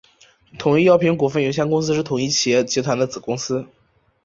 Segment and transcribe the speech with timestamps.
[0.57, 3.67] 统一药品股份有限公司是统一企业集团的子公司。